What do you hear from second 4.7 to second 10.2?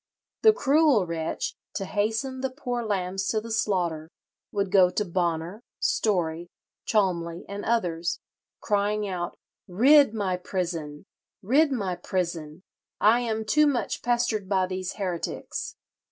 go to Bonner, Story, Cholmley, and others, crying out, 'Rid